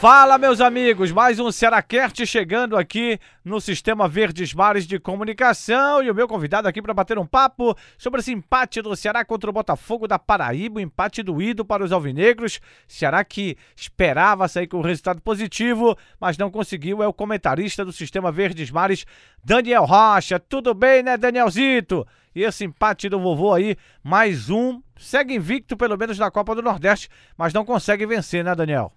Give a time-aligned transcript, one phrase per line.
[0.00, 6.10] Fala, meus amigos, mais um Cearacast chegando aqui no Sistema Verdes Mares de Comunicação e
[6.10, 9.52] o meu convidado aqui para bater um papo sobre esse empate do Ceará contra o
[9.52, 12.60] Botafogo da Paraíba, o empate doído para os alvinegros.
[12.88, 17.02] Ceará que esperava sair com um resultado positivo, mas não conseguiu.
[17.02, 19.04] É o comentarista do Sistema Verdes Mares,
[19.44, 20.40] Daniel Rocha.
[20.40, 22.06] Tudo bem, né, Danielzito?
[22.34, 26.62] E esse empate do vovô aí, mais um, segue invicto pelo menos na Copa do
[26.62, 28.94] Nordeste, mas não consegue vencer, né, Daniel?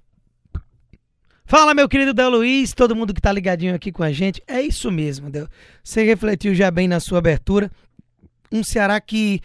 [1.55, 4.41] Fala, meu querido Del Luiz, todo mundo que tá ligadinho aqui com a gente.
[4.47, 5.47] É isso mesmo, Del.
[5.83, 7.71] Você refletiu já bem na sua abertura.
[8.51, 9.39] Um Ceará que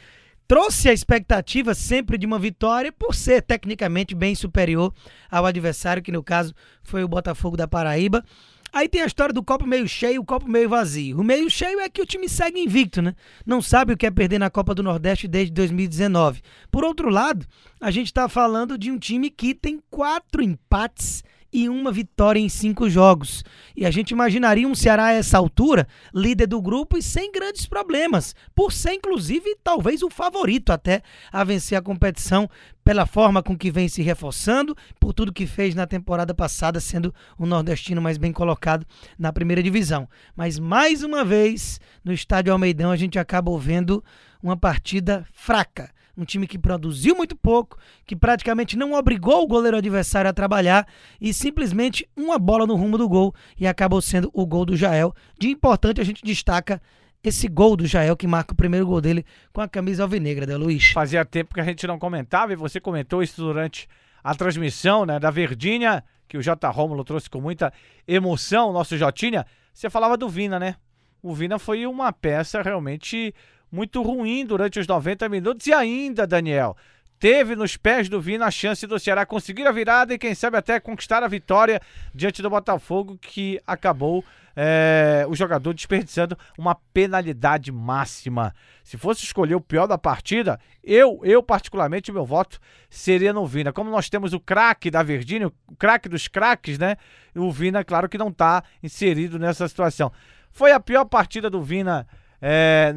[0.46, 4.90] trouxe a expectativa sempre de uma vitória por ser tecnicamente bem superior
[5.30, 8.24] ao adversário, que no caso foi o Botafogo da Paraíba.
[8.72, 11.20] Aí tem a história do copo meio cheio o copo meio vazio.
[11.20, 13.14] O meio cheio é que o time segue invicto, né?
[13.44, 16.40] Não sabe o que é perder na Copa do Nordeste desde 2019.
[16.70, 17.46] Por outro lado,
[17.78, 22.48] a gente está falando de um time que tem quatro empates e uma vitória em
[22.48, 23.44] cinco jogos.
[23.76, 27.66] E a gente imaginaria um Ceará a essa altura, líder do grupo e sem grandes
[27.66, 32.48] problemas, por ser inclusive talvez o favorito até a vencer a competição
[32.84, 37.14] pela forma com que vem se reforçando, por tudo que fez na temporada passada, sendo
[37.38, 38.86] o nordestino mais bem colocado
[39.18, 40.08] na primeira divisão.
[40.34, 44.02] Mas mais uma vez, no estádio Almeidão, a gente acaba vendo
[44.42, 49.76] uma partida fraca um time que produziu muito pouco, que praticamente não obrigou o goleiro
[49.76, 50.86] adversário a trabalhar
[51.20, 55.14] e simplesmente uma bola no rumo do gol e acabou sendo o gol do Jael.
[55.38, 56.82] De importante a gente destaca
[57.22, 60.58] esse gol do Jael que marca o primeiro gol dele com a camisa alvinegra, da
[60.58, 60.88] né, Luiz.
[60.88, 63.88] Fazia tempo que a gente não comentava e você comentou isso durante
[64.22, 66.68] a transmissão, né, da Verdinha, que o J.
[66.68, 67.72] Rômulo trouxe com muita
[68.06, 69.46] emoção, nosso Jotinha.
[69.72, 70.74] Você falava do Vina, né?
[71.22, 73.34] O Vina foi uma peça realmente
[73.70, 76.76] muito ruim durante os 90 minutos e ainda, Daniel,
[77.18, 80.56] teve nos pés do Vina a chance do Ceará conseguir a virada e quem sabe
[80.56, 81.80] até conquistar a vitória
[82.14, 84.24] diante do Botafogo que acabou
[84.60, 88.52] é, o jogador desperdiçando uma penalidade máxima.
[88.82, 92.58] Se fosse escolher o pior da partida, eu, eu particularmente, meu voto
[92.90, 93.72] seria no Vina.
[93.72, 96.96] Como nós temos o craque da Verdinha, o craque dos craques, né?
[97.36, 100.10] O Vina, claro que não está inserido nessa situação.
[100.50, 102.04] Foi a pior partida do Vina
[102.42, 102.92] é,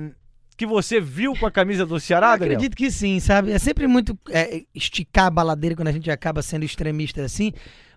[0.62, 2.58] que você viu com a camisa do Ceará, Daniel?
[2.58, 3.52] Acredito que sim, sabe?
[3.52, 7.52] É sempre muito é, esticar a baladeira quando a gente acaba sendo extremista assim.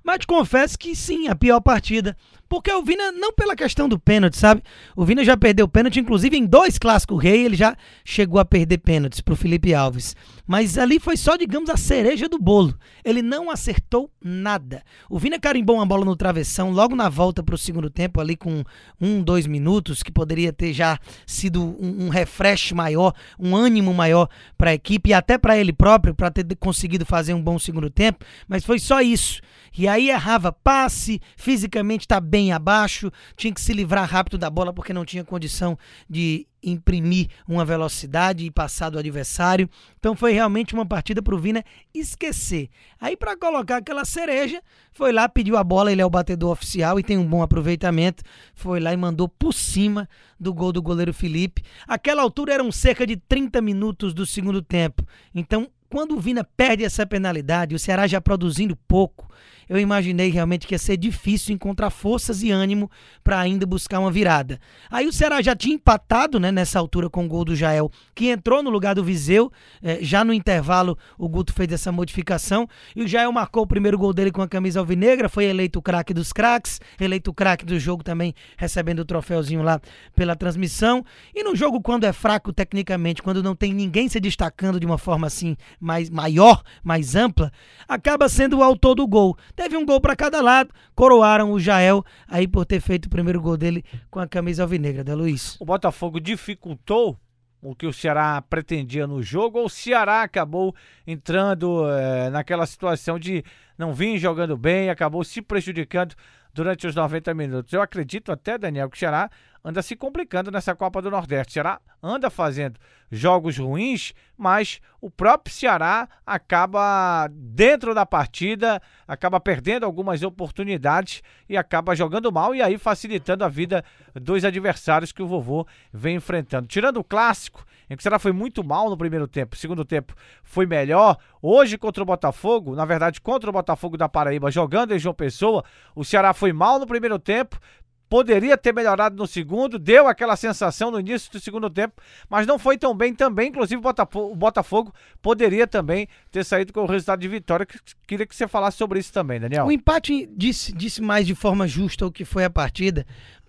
[0.04, 2.14] Mas te confesso que sim, a pior partida.
[2.48, 4.62] Porque o Vina, não pela questão do pênalti, sabe?
[4.94, 8.78] O Vina já perdeu pênalti, inclusive em dois clássicos rei, ele já chegou a perder
[8.78, 10.14] pênaltis pro Felipe Alves.
[10.46, 12.78] Mas ali foi só, digamos, a cereja do bolo.
[13.02, 14.82] Ele não acertou nada.
[15.08, 18.62] O Vina carimbou uma bola no travessão logo na volta pro segundo tempo, ali com
[19.00, 24.28] um, dois minutos, que poderia ter já sido um, um refresh maior, um ânimo maior
[24.58, 27.88] para a equipe e até para ele próprio, para ter conseguido fazer um bom segundo
[27.88, 28.24] tempo.
[28.46, 29.40] Mas foi só isso.
[29.76, 34.72] E aí errava passe, fisicamente está bem abaixo, tinha que se livrar rápido da bola
[34.72, 35.78] porque não tinha condição
[36.08, 39.68] de imprimir uma velocidade e passar do adversário.
[39.98, 41.62] Então foi realmente uma partida para o Vina
[41.92, 42.70] esquecer.
[43.00, 44.62] Aí para colocar aquela cereja,
[44.92, 48.22] foi lá, pediu a bola, ele é o batedor oficial e tem um bom aproveitamento.
[48.54, 50.08] Foi lá e mandou por cima
[50.40, 51.62] do gol do goleiro Felipe.
[51.86, 55.06] Aquela altura eram cerca de 30 minutos do segundo tempo.
[55.34, 59.28] Então, quando o Vina perde essa penalidade, o Ceará já produzindo pouco,
[59.68, 62.90] eu imaginei realmente que ia ser difícil encontrar forças e ânimo
[63.22, 64.60] para ainda buscar uma virada.
[64.90, 68.28] Aí o Ceará já tinha empatado né, nessa altura com o gol do Jael, que
[68.28, 69.50] entrou no lugar do Viseu.
[69.82, 73.98] É, já no intervalo, o Guto fez essa modificação e o Jael marcou o primeiro
[73.98, 75.28] gol dele com a camisa alvinegra.
[75.28, 79.62] Foi eleito o craque dos craques, eleito o craque do jogo também, recebendo o troféuzinho
[79.62, 79.80] lá
[80.14, 81.04] pela transmissão.
[81.34, 84.98] E no jogo, quando é fraco tecnicamente, quando não tem ninguém se destacando de uma
[84.98, 87.52] forma assim mais maior, mais ampla,
[87.88, 89.36] acaba sendo o autor do gol.
[89.54, 93.40] Teve um gol para cada lado, coroaram o Jael aí por ter feito o primeiro
[93.40, 95.56] gol dele com a camisa alvinegra, da Luiz.
[95.60, 97.18] O Botafogo dificultou
[97.62, 100.74] o que o Ceará pretendia no jogo, ou o Ceará acabou
[101.06, 103.42] entrando é, naquela situação de
[103.78, 106.14] não vir jogando bem, acabou se prejudicando
[106.54, 107.72] durante os 90 minutos.
[107.72, 109.28] Eu acredito até, Daniel, que o Ceará
[109.64, 111.50] anda se complicando nessa Copa do Nordeste.
[111.50, 112.78] O Ceará anda fazendo
[113.10, 121.56] jogos ruins, mas o próprio Ceará acaba dentro da partida, acaba perdendo algumas oportunidades e
[121.56, 123.84] acaba jogando mal e aí facilitando a vida
[124.14, 126.68] dos adversários que o vovô vem enfrentando.
[126.68, 130.14] Tirando o clássico, em que o Ceará foi muito mal no primeiro tempo, segundo tempo
[130.42, 131.16] foi melhor.
[131.40, 135.64] Hoje contra o Botafogo, na verdade contra o Botafogo da Paraíba, jogando em João Pessoa,
[135.94, 137.58] o Ceará foi mal no primeiro tempo,
[138.06, 142.58] poderia ter melhorado no segundo, deu aquela sensação no início do segundo tempo, mas não
[142.60, 143.48] foi tão bem também.
[143.48, 143.82] Inclusive,
[144.14, 147.66] o Botafogo, poderia também ter saído com o resultado de vitória.
[148.06, 149.66] Queria que você falasse sobre isso também, Daniel.
[149.66, 153.04] O empate disse, disse mais de forma justa o que foi a partida,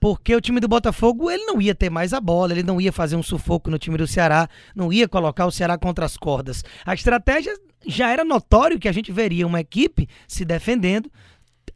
[0.05, 2.91] porque o time do Botafogo ele não ia ter mais a bola, ele não ia
[2.91, 6.63] fazer um sufoco no time do Ceará, não ia colocar o Ceará contra as cordas.
[6.85, 7.51] A estratégia
[7.87, 11.09] já era notório que a gente veria uma equipe se defendendo,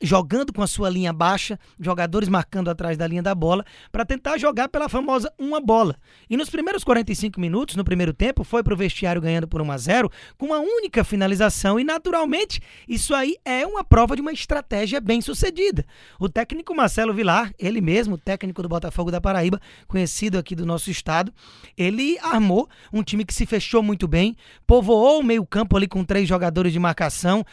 [0.02, 4.38] jogando com a sua linha baixa, jogadores marcando atrás da linha da bola, para tentar
[4.38, 5.96] jogar pela famosa uma bola.
[6.30, 9.72] E nos primeiros 45 minutos, no primeiro tempo, foi para o vestiário ganhando por 1
[9.72, 11.80] a 0 com uma única finalização.
[11.80, 15.86] E naturalmente, isso aí é uma prova de uma estratégia bem sucedida.
[16.20, 20.90] O técnico Marcelo Vilar, ele mesmo, técnico do Botafogo da Paraíba, conhecido aqui do nosso
[20.90, 21.34] estado,
[21.78, 24.36] ele armou um time que se fechou muito bem,
[24.66, 27.46] povoou o meio-campo ali com três jogadores de marcação,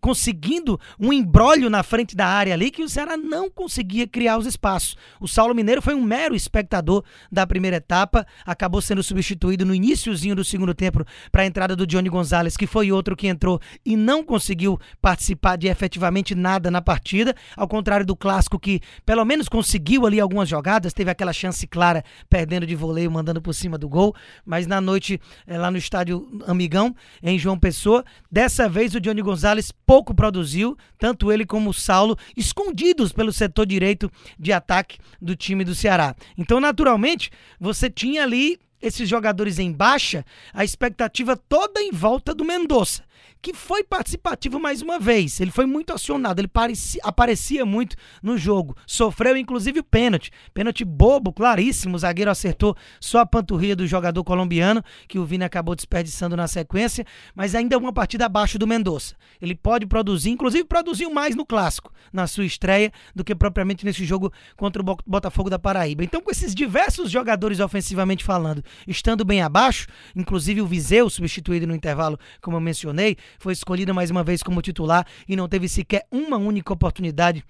[0.00, 4.46] conseguindo um embrólio na frente da área ali que o Ceará não conseguia criar os
[4.46, 4.96] espaços.
[5.20, 7.02] O Saulo Mineiro foi um mero espectador
[7.32, 11.84] da primeira etapa, acabou sendo substituído no iníciozinho do segundo tempo para a entrada do
[11.84, 16.80] Johnny Gonzalez, que foi outro que entrou e não conseguiu participar de efetivamente nada na
[16.80, 21.66] partida, ao contrário do clássico que pelo menos conseguiu ali algumas jogadas, teve aquela chance
[21.66, 24.14] clara perdendo de voleio, mandando por cima do gol,
[24.46, 29.22] mas na noite eh, lá no estádio Amigão, em João Pessoa, dessa vez o Johnny
[29.22, 35.34] Gonzalez pouco produziu, tanto ele como o Saulo, escondidos pelo setor direito de ataque do
[35.34, 36.14] time do Ceará.
[36.36, 40.24] Então, naturalmente, você tinha ali esses jogadores em baixa,
[40.54, 43.04] a expectativa toda em volta do Mendonça
[43.42, 45.40] que foi participativo mais uma vez.
[45.40, 48.76] Ele foi muito acionado, ele parecia, aparecia muito no jogo.
[48.86, 50.30] Sofreu inclusive o pênalti.
[50.52, 51.96] Pênalti bobo, claríssimo.
[51.96, 56.46] O zagueiro acertou só a panturrilha do jogador colombiano, que o Vini acabou desperdiçando na
[56.46, 59.14] sequência, mas ainda é uma partida abaixo do Mendonça.
[59.40, 64.04] Ele pode produzir, inclusive produziu mais no clássico, na sua estreia, do que propriamente nesse
[64.04, 66.04] jogo contra o Botafogo da Paraíba.
[66.04, 71.74] Então, com esses diversos jogadores ofensivamente falando, estando bem abaixo, inclusive o Viseu substituído no
[71.74, 76.06] intervalo, como eu mencionei, foi escolhido mais uma vez como titular e não teve sequer
[76.10, 77.44] uma única oportunidade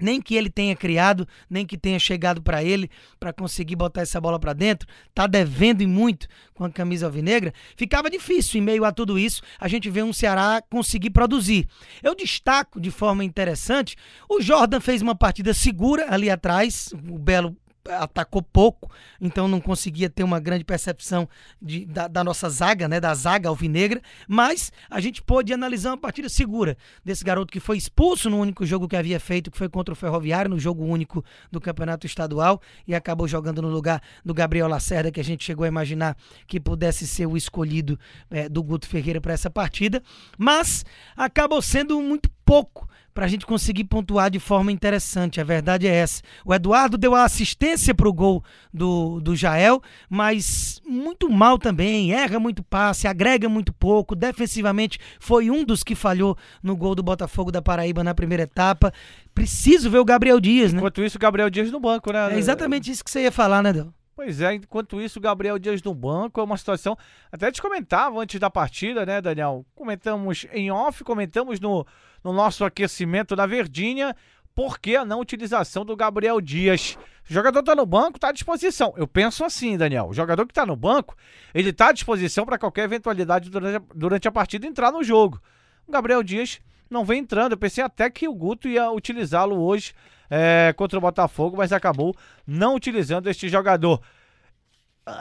[0.00, 4.20] nem que ele tenha criado, nem que tenha chegado para ele para conseguir botar essa
[4.20, 8.84] bola para dentro, tá devendo e muito com a camisa alvinegra, ficava difícil em meio
[8.84, 11.68] a tudo isso a gente ver um Ceará conseguir produzir.
[12.02, 13.96] Eu destaco de forma interessante,
[14.28, 17.56] o Jordan fez uma partida segura ali atrás, o Belo
[17.88, 18.90] atacou pouco,
[19.20, 21.28] então não conseguia ter uma grande percepção
[21.60, 25.98] de, da, da, nossa zaga, né, da zaga alvinegra, mas a gente pôde analisar uma
[25.98, 29.68] partida segura desse garoto que foi expulso no único jogo que havia feito, que foi
[29.68, 34.32] contra o Ferroviário, no jogo único do Campeonato Estadual, e acabou jogando no lugar do
[34.32, 36.16] Gabriel Lacerda, que a gente chegou a imaginar
[36.46, 37.98] que pudesse ser o escolhido
[38.30, 40.02] é, do Guto Ferreira para essa partida,
[40.38, 40.84] mas
[41.16, 45.40] acabou sendo muito pouco para a gente conseguir pontuar de forma interessante.
[45.40, 46.20] A verdade é essa.
[46.44, 48.42] O Eduardo deu a assistência para o gol
[48.72, 49.80] do, do Jael,
[50.10, 52.12] mas muito mal também.
[52.12, 54.16] Erra muito passe, agrega muito pouco.
[54.16, 58.92] Defensivamente foi um dos que falhou no gol do Botafogo da Paraíba na primeira etapa.
[59.32, 60.78] Preciso ver o Gabriel Dias, né?
[60.78, 62.34] Enquanto isso, o Gabriel Dias no banco, né?
[62.34, 63.94] É exatamente isso que você ia falar, né, Del?
[64.16, 66.96] Pois é, enquanto isso, o Gabriel Dias no banco é uma situação.
[67.32, 69.66] Até te comentava antes da partida, né, Daniel?
[69.74, 71.84] Comentamos em off, comentamos no,
[72.24, 74.16] no nosso aquecimento da Verdinha.
[74.54, 76.96] Por que a não utilização do Gabriel Dias?
[77.28, 78.94] O jogador está no banco, está à disposição.
[78.96, 80.08] Eu penso assim, Daniel.
[80.08, 81.16] O jogador que está no banco,
[81.52, 85.40] ele está à disposição para qualquer eventualidade durante a, durante a partida entrar no jogo.
[85.86, 87.52] O Gabriel Dias não vem entrando.
[87.52, 89.92] Eu pensei até que o Guto ia utilizá-lo hoje
[90.30, 92.14] é, contra o Botafogo, mas acabou
[92.46, 94.00] não utilizando este jogador.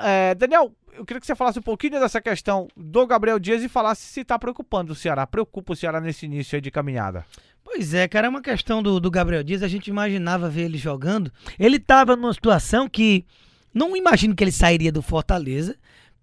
[0.03, 3.69] É, Daniel, eu queria que você falasse um pouquinho dessa questão do Gabriel Dias e
[3.69, 5.25] falasse se está preocupando o Ceará.
[5.25, 7.25] Preocupa o Ceará nesse início de caminhada?
[7.63, 9.63] Pois é, cara, é uma questão do, do Gabriel Dias.
[9.63, 11.31] A gente imaginava ver ele jogando.
[11.57, 13.25] Ele estava numa situação que
[13.73, 15.75] não imagino que ele sairia do Fortaleza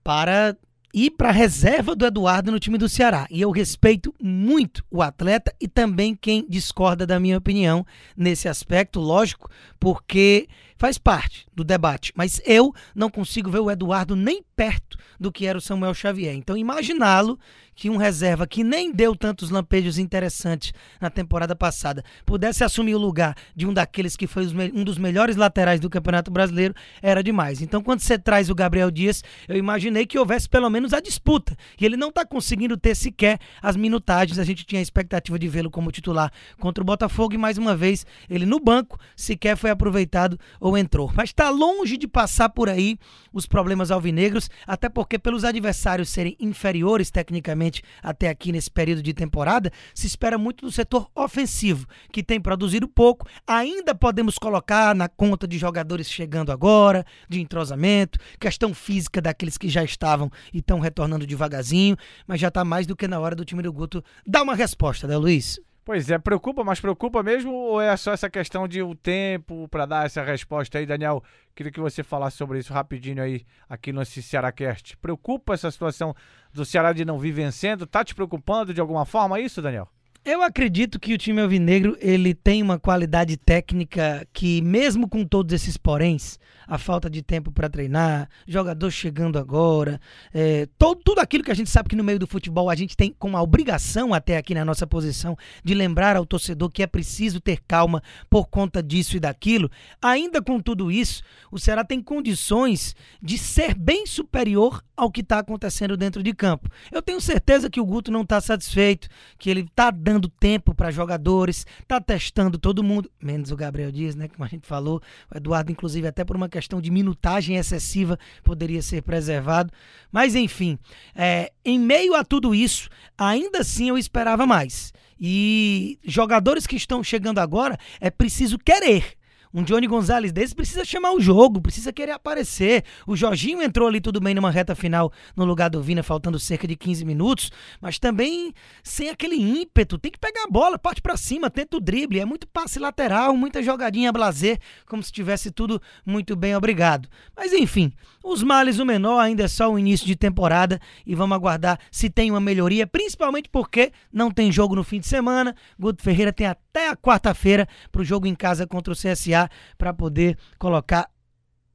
[0.04, 0.56] para
[0.92, 3.26] ir para a reserva do Eduardo no time do Ceará.
[3.30, 7.86] E eu respeito muito o atleta e também quem discorda da minha opinião
[8.16, 10.48] nesse aspecto, lógico, porque
[10.80, 12.10] faz parte do debate.
[12.16, 16.34] Mas eu não consigo ver o Eduardo nem perto do que era o Samuel Xavier.
[16.34, 17.38] Então, imaginá-lo
[17.75, 22.99] que um reserva que nem deu tantos lampejos interessantes na temporada passada pudesse assumir o
[22.99, 27.60] lugar de um daqueles que foi um dos melhores laterais do Campeonato Brasileiro era demais.
[27.60, 31.56] Então, quando você traz o Gabriel Dias, eu imaginei que houvesse pelo menos a disputa.
[31.78, 34.38] E ele não está conseguindo ter sequer as minutagens.
[34.38, 37.76] A gente tinha a expectativa de vê-lo como titular contra o Botafogo e mais uma
[37.76, 41.10] vez ele no banco sequer foi aproveitado ou ou entrou.
[41.14, 42.98] Mas está longe de passar por aí
[43.32, 49.12] os problemas alvinegros, até porque pelos adversários serem inferiores tecnicamente até aqui nesse período de
[49.12, 53.26] temporada, se espera muito do setor ofensivo, que tem produzido pouco.
[53.46, 59.68] Ainda podemos colocar na conta de jogadores chegando agora, de entrosamento, questão física daqueles que
[59.68, 61.96] já estavam e estão retornando devagarzinho,
[62.26, 65.06] mas já está mais do que na hora do time do Guto dar uma resposta,
[65.06, 65.60] né, Luiz?
[65.84, 69.87] Pois é, preocupa, mas preocupa mesmo ou é só essa questão de o tempo para
[69.87, 71.22] dar essa resposta aí, Daniel?
[71.54, 74.96] Queria que você falasse sobre isso rapidinho aí aqui no Cearacast.
[74.99, 76.14] Preocupa essa situação
[76.52, 77.87] do Ceará de não vir vencendo?
[77.87, 79.88] Tá te preocupando de alguma forma isso, Daniel?
[80.22, 85.54] Eu acredito que o time alvinegro ele tem uma qualidade técnica que, mesmo com todos
[85.54, 89.98] esses poréns, a falta de tempo para treinar, jogador chegando agora,
[90.32, 92.96] é, todo, tudo aquilo que a gente sabe que no meio do futebol a gente
[92.96, 96.86] tem com a obrigação até aqui na nossa posição de lembrar ao torcedor que é
[96.86, 99.70] preciso ter calma por conta disso e daquilo.
[100.02, 105.38] Ainda com tudo isso, o Ceará tem condições de ser bem superior ao que está
[105.38, 106.68] acontecendo dentro de campo.
[106.92, 109.08] Eu tenho certeza que o Guto não está satisfeito,
[109.38, 114.17] que ele está dando tempo para jogadores, está testando todo mundo, menos o Gabriel Dias,
[114.17, 114.26] né?
[114.26, 115.00] Como a gente falou,
[115.33, 119.73] o Eduardo, inclusive, até por uma questão de minutagem excessiva, poderia ser preservado.
[120.11, 120.79] Mas, enfim,
[121.14, 124.93] é, em meio a tudo isso, ainda assim eu esperava mais.
[125.21, 129.19] E jogadores que estão chegando agora, é preciso querer.
[129.52, 132.85] Um Johnny Gonzalez desse precisa chamar o jogo, precisa querer aparecer.
[133.04, 136.69] O Jorginho entrou ali tudo bem numa reta final no lugar do Vina, faltando cerca
[136.69, 138.54] de 15 minutos, mas também
[138.85, 139.99] sem aquele ímpeto.
[139.99, 142.21] Tem que pegar a bola, parte para cima, tenta o drible.
[142.21, 147.09] É muito passe lateral, muita jogadinha blazer, como se tivesse tudo muito bem, obrigado.
[147.37, 147.92] Mas enfim,
[148.23, 152.09] os males o menor ainda é só o início de temporada e vamos aguardar se
[152.09, 155.57] tem uma melhoria, principalmente porque não tem jogo no fim de semana.
[155.76, 159.39] Guto Ferreira tem até a quarta-feira para o jogo em casa contra o CSA
[159.78, 161.09] para poder colocar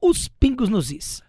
[0.00, 1.22] os pingos nos is.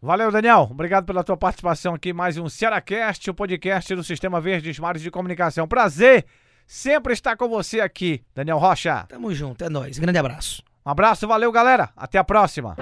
[0.00, 0.68] Valeu, Daniel.
[0.70, 2.12] Obrigado pela tua participação aqui.
[2.12, 5.66] Mais um Cearacast, o podcast do Sistema Verdes Mares de Comunicação.
[5.66, 6.26] Prazer
[6.66, 9.06] sempre estar com você aqui, Daniel Rocha.
[9.08, 9.98] Tamo junto, é nóis.
[9.98, 10.62] Grande abraço.
[10.84, 11.88] Um abraço, valeu, galera.
[11.96, 12.76] Até a próxima.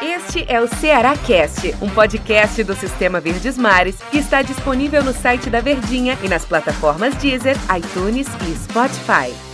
[0.00, 5.12] Este é o Ceará Cast, um podcast do Sistema Verdes Mares que está disponível no
[5.12, 9.49] site da Verdinha e nas plataformas Deezer, iTunes e Spotify.